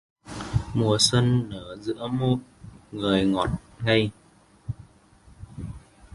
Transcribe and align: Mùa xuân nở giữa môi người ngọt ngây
Mùa 0.73 0.97
xuân 0.99 1.49
nở 1.49 1.77
giữa 1.81 2.07
môi 2.07 2.37
người 2.91 3.25
ngọt 3.25 3.49
ngây 3.83 4.11